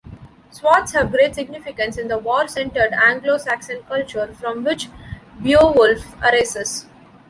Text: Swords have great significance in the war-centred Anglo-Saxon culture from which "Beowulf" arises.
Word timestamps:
Swords 0.49 0.93
have 0.93 1.11
great 1.11 1.35
significance 1.35 1.95
in 1.95 2.07
the 2.07 2.17
war-centred 2.17 2.91
Anglo-Saxon 2.91 3.83
culture 3.83 4.33
from 4.33 4.63
which 4.63 4.89
"Beowulf" 5.43 6.15
arises. 6.23 6.87